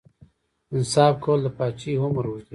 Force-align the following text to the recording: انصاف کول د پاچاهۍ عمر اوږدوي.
انصاف 0.75 1.13
کول 1.23 1.39
د 1.43 1.47
پاچاهۍ 1.57 1.93
عمر 2.03 2.23
اوږدوي. 2.27 2.41